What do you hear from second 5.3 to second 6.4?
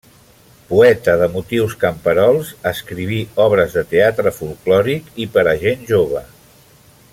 per a gent jove.